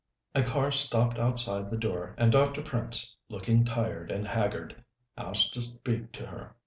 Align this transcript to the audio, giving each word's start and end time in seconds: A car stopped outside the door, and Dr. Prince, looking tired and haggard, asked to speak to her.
A 0.33 0.41
car 0.41 0.71
stopped 0.71 1.19
outside 1.19 1.69
the 1.69 1.77
door, 1.77 2.15
and 2.17 2.31
Dr. 2.31 2.63
Prince, 2.63 3.15
looking 3.29 3.63
tired 3.63 4.09
and 4.09 4.27
haggard, 4.27 4.83
asked 5.15 5.53
to 5.53 5.61
speak 5.61 6.11
to 6.13 6.25
her. 6.25 6.55